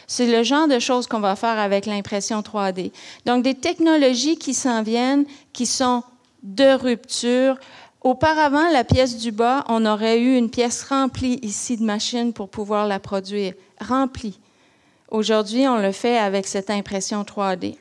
C'est 0.07 0.27
le 0.27 0.43
genre 0.43 0.67
de 0.67 0.79
choses 0.79 1.07
qu'on 1.07 1.19
va 1.19 1.35
faire 1.35 1.59
avec 1.59 1.85
l'impression 1.85 2.41
3D. 2.41 2.91
Donc, 3.25 3.43
des 3.43 3.53
technologies 3.53 4.37
qui 4.37 4.53
s'en 4.53 4.81
viennent, 4.81 5.25
qui 5.53 5.65
sont 5.65 6.03
de 6.43 6.73
rupture. 6.73 7.57
Auparavant, 8.01 8.69
la 8.71 8.83
pièce 8.83 9.17
du 9.17 9.31
bas, 9.31 9.63
on 9.67 9.85
aurait 9.85 10.19
eu 10.19 10.35
une 10.35 10.49
pièce 10.49 10.83
remplie 10.83 11.39
ici 11.43 11.77
de 11.77 11.83
machines 11.83 12.33
pour 12.33 12.49
pouvoir 12.49 12.87
la 12.87 12.99
produire, 12.99 13.53
remplie. 13.79 14.39
Aujourd'hui, 15.11 15.67
on 15.67 15.77
le 15.77 15.91
fait 15.91 16.17
avec 16.17 16.47
cette 16.47 16.69
impression 16.69 17.23
3D. 17.23 17.75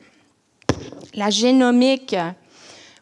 La 1.15 1.29
génomique, 1.29 2.15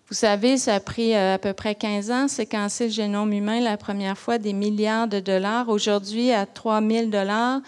vous 0.10 0.16
savez, 0.16 0.58
ça 0.58 0.76
a 0.76 0.80
pris 0.80 1.14
euh, 1.14 1.36
à 1.36 1.38
peu 1.38 1.52
près 1.52 1.76
15 1.76 2.12
ans, 2.12 2.28
séquencer 2.30 2.86
le 2.86 2.92
génome 2.92 3.34
humain 3.34 3.60
la 3.60 3.76
première 3.76 4.18
fois, 4.18 4.38
des 4.38 4.54
milliards 4.54 5.10
de 5.10 5.20
dollars. 5.20 5.68
Aujourd'hui, 5.68 6.32
à 6.32 6.46
3000 6.46 7.10
dollars, 7.10 7.60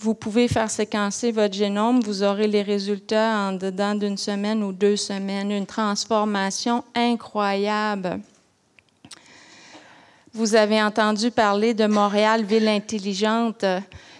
vous 0.00 0.14
pouvez 0.14 0.46
faire 0.46 0.70
séquencer 0.70 1.32
votre 1.32 1.54
génome, 1.54 1.98
vous 2.00 2.22
aurez 2.22 2.46
les 2.46 2.62
résultats 2.62 3.48
en 3.48 3.52
dedans 3.52 3.96
d'une 3.96 4.16
semaine 4.16 4.62
ou 4.62 4.72
deux 4.72 4.94
semaines, 4.94 5.50
une 5.50 5.66
transformation 5.66 6.84
incroyable. 6.94 8.20
Vous 10.34 10.54
avez 10.54 10.80
entendu 10.80 11.32
parler 11.32 11.74
de 11.74 11.86
Montréal, 11.86 12.44
ville 12.44 12.68
intelligente. 12.68 13.64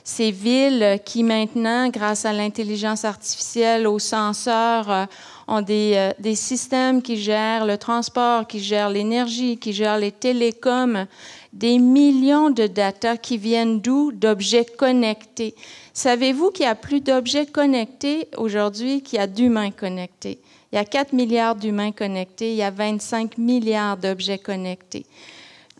Ces 0.02 0.32
villes 0.32 1.00
qui 1.04 1.22
maintenant, 1.22 1.88
grâce 1.88 2.24
à 2.24 2.32
l'intelligence 2.32 3.04
artificielle, 3.04 3.86
aux 3.86 3.98
senseurs, 3.98 5.08
ont 5.46 5.62
des, 5.62 5.92
euh, 5.96 6.12
des, 6.18 6.34
systèmes 6.34 7.02
qui 7.02 7.16
gèrent 7.16 7.66
le 7.66 7.78
transport, 7.78 8.46
qui 8.46 8.60
gèrent 8.60 8.90
l'énergie, 8.90 9.58
qui 9.58 9.72
gèrent 9.72 9.98
les 9.98 10.12
télécoms, 10.12 11.06
des 11.52 11.78
millions 11.78 12.50
de 12.50 12.66
data 12.66 13.16
qui 13.16 13.38
viennent 13.38 13.80
d'où? 13.80 14.12
D'objets 14.12 14.64
connectés. 14.64 15.54
Savez-vous 15.92 16.50
qu'il 16.50 16.64
y 16.64 16.68
a 16.68 16.74
plus 16.74 17.00
d'objets 17.00 17.46
connectés 17.46 18.28
aujourd'hui 18.36 19.02
qu'il 19.02 19.18
y 19.18 19.22
a 19.22 19.26
d'humains 19.26 19.70
connectés? 19.70 20.40
Il 20.72 20.76
y 20.76 20.78
a 20.78 20.84
4 20.84 21.12
milliards 21.12 21.54
d'humains 21.54 21.92
connectés, 21.92 22.50
il 22.50 22.56
y 22.56 22.62
a 22.62 22.70
25 22.72 23.38
milliards 23.38 23.96
d'objets 23.96 24.38
connectés. 24.38 25.06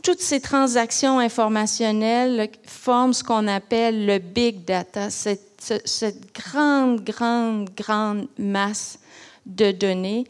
Toutes 0.04 0.20
ces 0.20 0.40
transactions 0.40 1.18
informationnelles 1.18 2.50
forment 2.64 3.12
ce 3.12 3.24
qu'on 3.24 3.48
appelle 3.48 4.06
le 4.06 4.18
big 4.18 4.64
data, 4.64 5.10
cette 5.10 6.34
grande, 6.34 7.02
grande, 7.02 7.70
grande 7.74 8.28
masse 8.38 8.98
de 9.46 9.72
données 9.72 10.26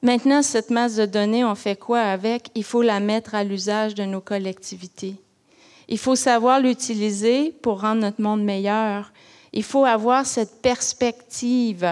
Maintenant, 0.00 0.42
cette 0.42 0.70
masse 0.70 0.94
de 0.94 1.06
données, 1.06 1.44
on 1.44 1.56
fait 1.56 1.74
quoi 1.74 2.00
avec? 2.00 2.50
Il 2.54 2.62
faut 2.62 2.82
la 2.82 3.00
mettre 3.00 3.34
à 3.34 3.42
l'usage 3.42 3.96
de 3.96 4.04
nos 4.04 4.20
collectivités. 4.20 5.16
Il 5.88 5.98
faut 5.98 6.14
savoir 6.14 6.60
l'utiliser 6.60 7.50
pour 7.62 7.80
rendre 7.80 8.02
notre 8.02 8.20
monde 8.20 8.44
meilleur. 8.44 9.12
Il 9.52 9.64
faut 9.64 9.84
avoir 9.84 10.24
cette 10.24 10.62
perspective. 10.62 11.84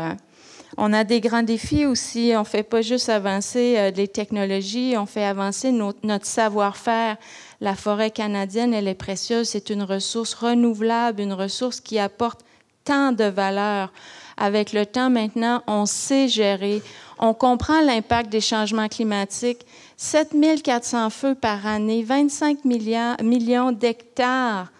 On 0.77 0.93
a 0.93 1.03
des 1.03 1.21
grands 1.21 1.43
défis 1.43 1.85
aussi. 1.85 2.33
On 2.37 2.41
ne 2.41 2.45
fait 2.45 2.63
pas 2.63 2.83
juste 2.83 3.09
avancer 3.09 3.75
euh, 3.77 3.91
les 3.91 4.07
technologies, 4.07 4.95
on 4.97 5.07
fait 5.07 5.25
avancer 5.25 5.73
notre 5.73 6.27
savoir-faire. 6.27 7.17
La 7.61 7.75
forêt 7.75 8.11
canadienne, 8.11 8.73
elle 8.73 8.87
est 8.87 8.95
précieuse. 8.95 9.49
C'est 9.49 9.71
une 9.71 9.83
ressource 9.83 10.35
renouvelable, 10.35 11.23
une 11.23 11.33
ressource 11.33 11.81
qui 11.81 11.99
apporte 11.99 12.43
tant 12.85 13.11
de 13.11 13.25
valeur. 13.25 13.93
Avec 14.37 14.73
le 14.73 14.85
temps 14.85 15.11
maintenant, 15.11 15.63
on 15.67 15.87
sait 15.87 16.29
gérer, 16.29 16.83
on 17.19 17.33
comprend 17.33 17.81
l'impact 17.81 18.31
des 18.31 18.41
changements 18.41 18.89
climatiques. 18.89 19.67
7400 19.97 21.11
feux 21.11 21.35
par 21.35 21.67
année, 21.67 22.03
25 22.03 22.65
millions 22.65 23.73
d'hectares 23.73 24.71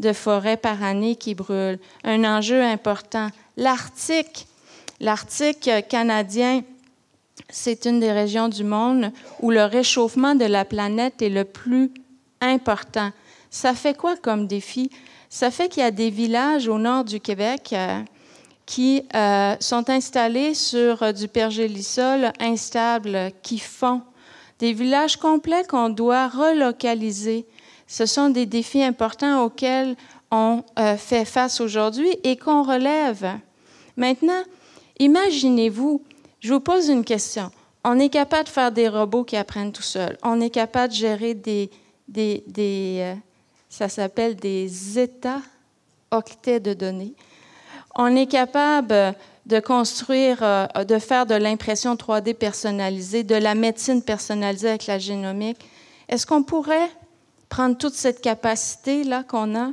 de 0.00 0.12
forêts 0.12 0.56
par 0.56 0.82
année 0.82 1.16
qui 1.16 1.34
brûlent. 1.34 1.78
Un 2.04 2.24
enjeu 2.24 2.62
important. 2.62 3.28
L'Arctique, 3.56 4.46
l'Arctique 5.00 5.70
canadien, 5.88 6.62
c'est 7.50 7.84
une 7.84 8.00
des 8.00 8.12
régions 8.12 8.48
du 8.48 8.64
monde 8.64 9.12
où 9.40 9.50
le 9.50 9.64
réchauffement 9.64 10.34
de 10.34 10.46
la 10.46 10.64
planète 10.64 11.20
est 11.20 11.28
le 11.28 11.44
plus 11.44 11.90
important. 12.40 13.10
Ça 13.50 13.74
fait 13.74 13.96
quoi 13.96 14.16
comme 14.16 14.46
défi? 14.46 14.90
Ça 15.28 15.50
fait 15.50 15.68
qu'il 15.68 15.82
y 15.82 15.86
a 15.86 15.90
des 15.90 16.10
villages 16.10 16.68
au 16.68 16.78
nord 16.78 17.04
du 17.04 17.20
Québec 17.20 17.70
euh, 17.72 18.00
qui 18.66 19.02
euh, 19.14 19.56
sont 19.60 19.90
installés 19.90 20.54
sur 20.54 21.02
euh, 21.02 21.12
du 21.12 21.28
pergélisol 21.28 22.32
instable, 22.40 23.32
qui 23.42 23.58
font 23.58 24.02
des 24.58 24.72
villages 24.72 25.16
complets 25.16 25.64
qu'on 25.68 25.88
doit 25.88 26.28
relocaliser. 26.28 27.46
Ce 27.86 28.06
sont 28.06 28.30
des 28.30 28.46
défis 28.46 28.82
importants 28.82 29.44
auxquels 29.44 29.96
on 30.30 30.62
fait 30.96 31.26
face 31.26 31.60
aujourd'hui 31.60 32.08
et 32.24 32.36
qu'on 32.36 32.62
relève. 32.62 33.38
Maintenant, 33.96 34.42
imaginez-vous 34.98 36.02
je 36.42 36.52
vous 36.52 36.60
pose 36.60 36.88
une 36.88 37.04
question. 37.04 37.52
On 37.84 38.00
est 38.00 38.08
capable 38.08 38.44
de 38.44 38.48
faire 38.48 38.72
des 38.72 38.88
robots 38.88 39.22
qui 39.22 39.36
apprennent 39.36 39.70
tout 39.70 39.80
seuls. 39.80 40.18
On 40.24 40.40
est 40.40 40.50
capable 40.50 40.92
de 40.92 40.98
gérer 40.98 41.34
des, 41.34 41.70
des, 42.08 42.42
euh, 43.00 43.14
ça 43.68 43.88
s'appelle 43.88 44.34
des 44.34 44.98
états 44.98 45.40
octets 46.10 46.58
de 46.58 46.74
données. 46.74 47.14
On 47.94 48.14
est 48.16 48.26
capable 48.26 49.14
de 49.46 49.60
construire, 49.60 50.38
euh, 50.42 50.66
de 50.84 50.98
faire 50.98 51.26
de 51.26 51.34
l'impression 51.34 51.94
3D 51.94 52.34
personnalisée, 52.34 53.24
de 53.24 53.34
la 53.34 53.54
médecine 53.54 54.02
personnalisée 54.02 54.70
avec 54.70 54.86
la 54.86 54.98
génomique. 54.98 55.58
Est-ce 56.08 56.26
qu'on 56.26 56.42
pourrait 56.42 56.90
prendre 57.48 57.76
toute 57.76 57.94
cette 57.94 58.20
capacité-là 58.20 59.24
qu'on 59.24 59.56
a 59.56 59.70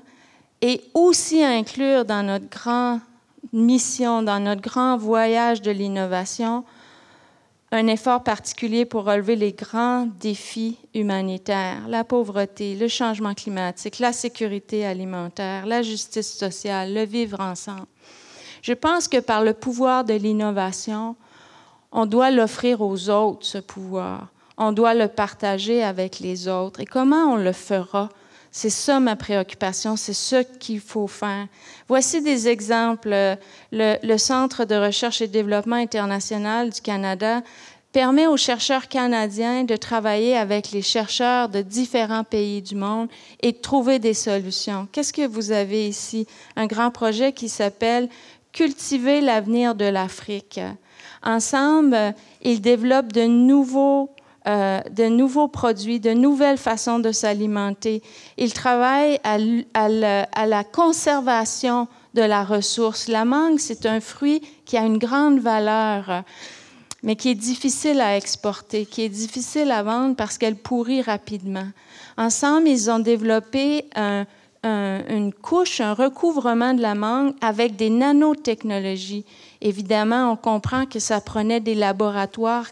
et 0.61 0.81
aussi 0.93 1.43
inclure 1.43 2.03
dans 2.03 2.23
notre 2.23 2.49
grand 2.49 2.99
mission, 3.53 4.21
dans 4.21 4.39
notre 4.39 4.61
grand 4.61 4.97
voyage 4.97 5.61
de 5.61 5.71
l'innovation, 5.71 6.65
un 7.71 7.87
effort 7.87 8.23
particulier 8.23 8.85
pour 8.85 9.03
relever 9.03 9.35
les 9.35 9.51
grands 9.51 10.07
défis 10.19 10.77
humanitaires, 10.95 11.87
la 11.87 12.03
pauvreté, 12.03 12.75
le 12.75 12.87
changement 12.87 13.35
climatique, 13.35 13.99
la 13.99 14.11
sécurité 14.11 14.85
alimentaire, 14.85 15.65
la 15.67 15.83
justice 15.83 16.35
sociale, 16.35 16.93
le 16.93 17.05
vivre 17.05 17.39
ensemble. 17.39 17.85
Je 18.61 18.73
pense 18.73 19.07
que 19.07 19.19
par 19.19 19.43
le 19.43 19.53
pouvoir 19.53 20.03
de 20.03 20.15
l'innovation, 20.15 21.15
on 21.91 22.05
doit 22.05 22.31
l'offrir 22.31 22.81
aux 22.81 23.09
autres, 23.09 23.45
ce 23.45 23.59
pouvoir. 23.59 24.27
On 24.57 24.71
doit 24.71 24.93
le 24.93 25.07
partager 25.07 25.83
avec 25.83 26.19
les 26.19 26.47
autres. 26.47 26.81
Et 26.81 26.85
comment 26.85 27.33
on 27.33 27.37
le 27.37 27.53
fera? 27.53 28.09
C'est 28.51 28.69
ça 28.69 28.99
ma 28.99 29.15
préoccupation, 29.15 29.95
c'est 29.95 30.13
ce 30.13 30.43
qu'il 30.59 30.79
faut 30.79 31.07
faire. 31.07 31.47
Voici 31.87 32.21
des 32.21 32.47
exemples. 32.47 33.37
Le, 33.71 34.17
Centre 34.17 34.65
de 34.65 34.75
recherche 34.75 35.21
et 35.21 35.27
développement 35.27 35.75
international 35.75 36.71
du 36.71 36.81
Canada 36.81 37.41
permet 37.91 38.27
aux 38.27 38.37
chercheurs 38.37 38.87
canadiens 38.87 39.63
de 39.63 39.75
travailler 39.75 40.35
avec 40.35 40.71
les 40.71 40.81
chercheurs 40.81 41.49
de 41.49 41.61
différents 41.61 42.23
pays 42.23 42.61
du 42.61 42.75
monde 42.75 43.07
et 43.41 43.51
de 43.51 43.57
trouver 43.57 43.99
des 43.99 44.13
solutions. 44.13 44.87
Qu'est-ce 44.91 45.13
que 45.13 45.25
vous 45.25 45.51
avez 45.51 45.87
ici? 45.87 46.27
Un 46.55 46.67
grand 46.67 46.91
projet 46.91 47.33
qui 47.33 47.49
s'appelle 47.49 48.09
Cultiver 48.51 49.21
l'avenir 49.21 49.75
de 49.75 49.85
l'Afrique. 49.85 50.59
Ensemble, 51.23 52.15
ils 52.41 52.61
développent 52.61 53.13
de 53.13 53.25
nouveaux 53.25 54.09
euh, 54.47 54.79
de 54.91 55.05
nouveaux 55.09 55.49
produits, 55.49 55.99
de 55.99 56.11
nouvelles 56.11 56.57
façons 56.57 56.99
de 56.99 57.11
s'alimenter. 57.11 58.01
Ils 58.37 58.53
travaillent 58.53 59.19
à, 59.25 59.37
à, 59.73 60.45
la 60.45 60.63
conservation 60.63 61.89
de 62.13 62.21
la 62.21 62.45
ressource. 62.45 63.09
La 63.09 63.25
mangue, 63.25 63.59
c'est 63.59 63.85
un 63.85 63.99
fruit 63.99 64.41
qui 64.63 64.77
a 64.77 64.85
une 64.85 64.97
grande 64.97 65.39
valeur, 65.39 66.23
mais 67.03 67.17
qui 67.17 67.31
est 67.31 67.35
difficile 67.35 67.99
à 67.99 68.15
exporter, 68.15 68.85
qui 68.85 69.01
est 69.01 69.09
difficile 69.09 69.71
à 69.71 69.83
vendre 69.83 70.15
parce 70.15 70.37
qu'elle 70.37 70.55
pourrit 70.55 71.01
rapidement. 71.01 71.67
Ensemble, 72.17 72.69
ils 72.69 72.89
ont 72.89 72.99
développé 72.99 73.85
une 74.63 75.33
couche, 75.33 75.81
un 75.81 75.93
recouvrement 75.93 76.73
de 76.73 76.81
la 76.81 76.95
mangue 76.95 77.33
avec 77.41 77.75
des 77.75 77.89
nanotechnologies. 77.89 79.25
Évidemment, 79.59 80.31
on 80.31 80.37
comprend 80.37 80.85
que 80.85 80.99
ça 80.99 81.19
prenait 81.19 81.59
des 81.59 81.75
laboratoires 81.75 82.67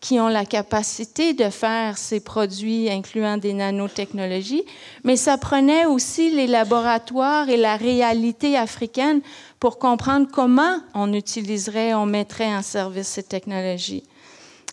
qui 0.00 0.18
ont 0.18 0.28
la 0.28 0.46
capacité 0.46 1.34
de 1.34 1.50
faire 1.50 1.98
ces 1.98 2.20
produits 2.20 2.90
incluant 2.90 3.36
des 3.36 3.52
nanotechnologies, 3.52 4.64
mais 5.04 5.16
ça 5.16 5.36
prenait 5.36 5.84
aussi 5.84 6.30
les 6.30 6.46
laboratoires 6.46 7.50
et 7.50 7.58
la 7.58 7.76
réalité 7.76 8.56
africaine 8.56 9.20
pour 9.58 9.78
comprendre 9.78 10.26
comment 10.32 10.78
on 10.94 11.12
utiliserait, 11.12 11.92
on 11.92 12.06
mettrait 12.06 12.54
en 12.54 12.62
service 12.62 13.08
ces 13.08 13.22
technologies. 13.22 14.04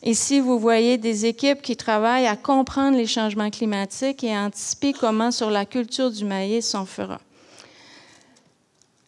Ici, 0.04 0.40
vous 0.40 0.60
voyez 0.60 0.98
des 0.98 1.26
équipes 1.26 1.62
qui 1.62 1.76
travaillent 1.76 2.28
à 2.28 2.36
comprendre 2.36 2.96
les 2.96 3.08
changements 3.08 3.50
climatiques 3.50 4.24
et 4.24 4.34
à 4.34 4.44
anticiper 4.44 4.94
comment 4.94 5.32
sur 5.32 5.50
la 5.50 5.66
culture 5.66 6.12
du 6.12 6.24
maïs 6.24 6.74
on 6.76 6.86
fera. 6.86 7.20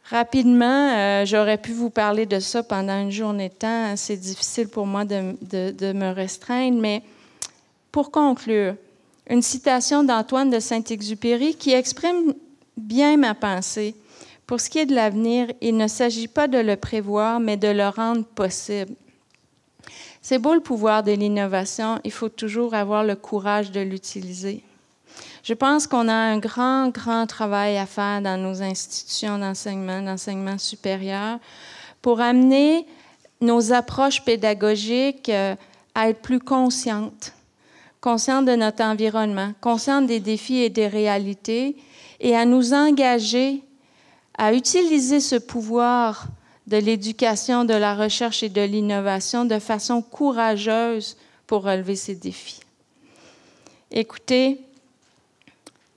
Rapidement, 0.09 0.89
euh, 0.97 1.25
j'aurais 1.25 1.59
pu 1.59 1.71
vous 1.71 1.91
parler 1.91 2.25
de 2.25 2.39
ça 2.39 2.63
pendant 2.63 2.99
une 2.99 3.11
journée 3.11 3.49
de 3.49 3.53
temps. 3.53 3.95
C'est 3.95 4.17
difficile 4.17 4.67
pour 4.67 4.87
moi 4.87 5.05
de, 5.05 5.35
de, 5.43 5.93
me 5.93 6.11
restreindre, 6.11 6.79
mais 6.81 7.03
pour 7.91 8.09
conclure, 8.09 8.73
une 9.29 9.43
citation 9.43 10.03
d'Antoine 10.03 10.49
de 10.49 10.59
Saint-Exupéry 10.59 11.53
qui 11.53 11.73
exprime 11.73 12.33
bien 12.75 13.17
ma 13.17 13.35
pensée. 13.35 13.93
Pour 14.47 14.59
ce 14.59 14.71
qui 14.71 14.79
est 14.79 14.87
de 14.87 14.95
l'avenir, 14.95 15.45
il 15.61 15.77
ne 15.77 15.87
s'agit 15.87 16.27
pas 16.27 16.47
de 16.47 16.57
le 16.57 16.75
prévoir, 16.75 17.39
mais 17.39 17.55
de 17.55 17.67
le 17.67 17.87
rendre 17.87 18.25
possible. 18.25 18.95
C'est 20.23 20.39
beau 20.39 20.55
le 20.55 20.59
pouvoir 20.59 21.03
de 21.03 21.11
l'innovation, 21.11 21.99
il 22.03 22.11
faut 22.11 22.29
toujours 22.29 22.73
avoir 22.73 23.03
le 23.03 23.15
courage 23.15 23.71
de 23.71 23.81
l'utiliser. 23.81 24.63
Je 25.43 25.53
pense 25.53 25.87
qu'on 25.87 26.07
a 26.07 26.13
un 26.13 26.37
grand, 26.37 26.89
grand 26.89 27.25
travail 27.25 27.77
à 27.77 27.85
faire 27.85 28.21
dans 28.21 28.37
nos 28.37 28.61
institutions 28.61 29.37
d'enseignement, 29.37 30.01
d'enseignement 30.01 30.57
supérieur, 30.57 31.39
pour 32.01 32.21
amener 32.21 32.85
nos 33.41 33.71
approches 33.71 34.23
pédagogiques 34.23 35.29
euh, 35.29 35.55
à 35.95 36.09
être 36.09 36.21
plus 36.21 36.39
conscientes, 36.39 37.33
conscientes 38.01 38.45
de 38.45 38.55
notre 38.55 38.83
environnement, 38.83 39.53
conscientes 39.61 40.07
des 40.07 40.19
défis 40.19 40.59
et 40.59 40.69
des 40.69 40.87
réalités, 40.87 41.77
et 42.19 42.35
à 42.35 42.45
nous 42.45 42.73
engager 42.73 43.63
à 44.37 44.53
utiliser 44.53 45.19
ce 45.19 45.35
pouvoir 45.35 46.27
de 46.67 46.77
l'éducation, 46.77 47.65
de 47.65 47.73
la 47.73 47.95
recherche 47.95 48.43
et 48.43 48.49
de 48.49 48.61
l'innovation 48.61 49.43
de 49.43 49.59
façon 49.59 50.01
courageuse 50.01 51.17
pour 51.47 51.63
relever 51.63 51.95
ces 51.95 52.15
défis. 52.15 52.59
Écoutez, 53.91 54.61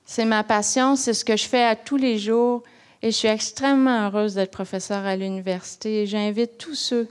c'est 0.04 0.24
ma 0.24 0.44
passion, 0.44 0.96
c'est 0.96 1.14
ce 1.14 1.24
que 1.24 1.36
je 1.36 1.44
fais 1.44 1.64
à 1.64 1.76
tous 1.76 1.96
les 1.96 2.18
jours 2.18 2.62
et 3.02 3.10
je 3.10 3.16
suis 3.16 3.28
extrêmement 3.28 4.06
heureuse 4.06 4.34
d'être 4.34 4.50
professeure 4.50 5.04
à 5.04 5.16
l'université. 5.16 6.06
J'invite 6.06 6.56
tous 6.58 6.74
ceux, 6.74 7.08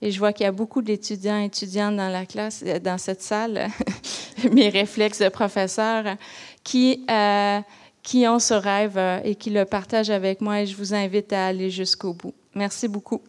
et 0.00 0.10
je 0.10 0.18
vois 0.18 0.32
qu'il 0.32 0.44
y 0.44 0.48
a 0.48 0.52
beaucoup 0.52 0.82
d'étudiants 0.82 1.40
et 1.40 1.46
étudiantes 1.46 1.96
dans 1.96 2.08
la 2.08 2.26
classe, 2.26 2.62
euh, 2.66 2.78
dans 2.78 2.98
cette 2.98 3.22
salle, 3.22 3.68
mes 4.52 4.68
réflexes 4.68 5.20
de 5.20 5.28
professeur, 5.28 6.16
qui, 6.62 7.04
euh, 7.10 7.60
qui 8.02 8.26
ont 8.28 8.38
ce 8.38 8.54
rêve 8.54 8.96
euh, 8.96 9.20
et 9.24 9.34
qui 9.34 9.50
le 9.50 9.64
partagent 9.64 10.10
avec 10.10 10.40
moi 10.40 10.60
et 10.60 10.66
je 10.66 10.76
vous 10.76 10.94
invite 10.94 11.32
à 11.32 11.46
aller 11.46 11.70
jusqu'au 11.70 12.12
bout. 12.12 12.34
Merci 12.54 12.88
beaucoup. 12.88 13.22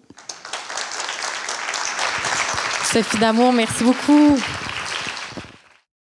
Sophie 2.84 3.18
Damour, 3.18 3.52
merci 3.52 3.84
beaucoup. 3.84 4.38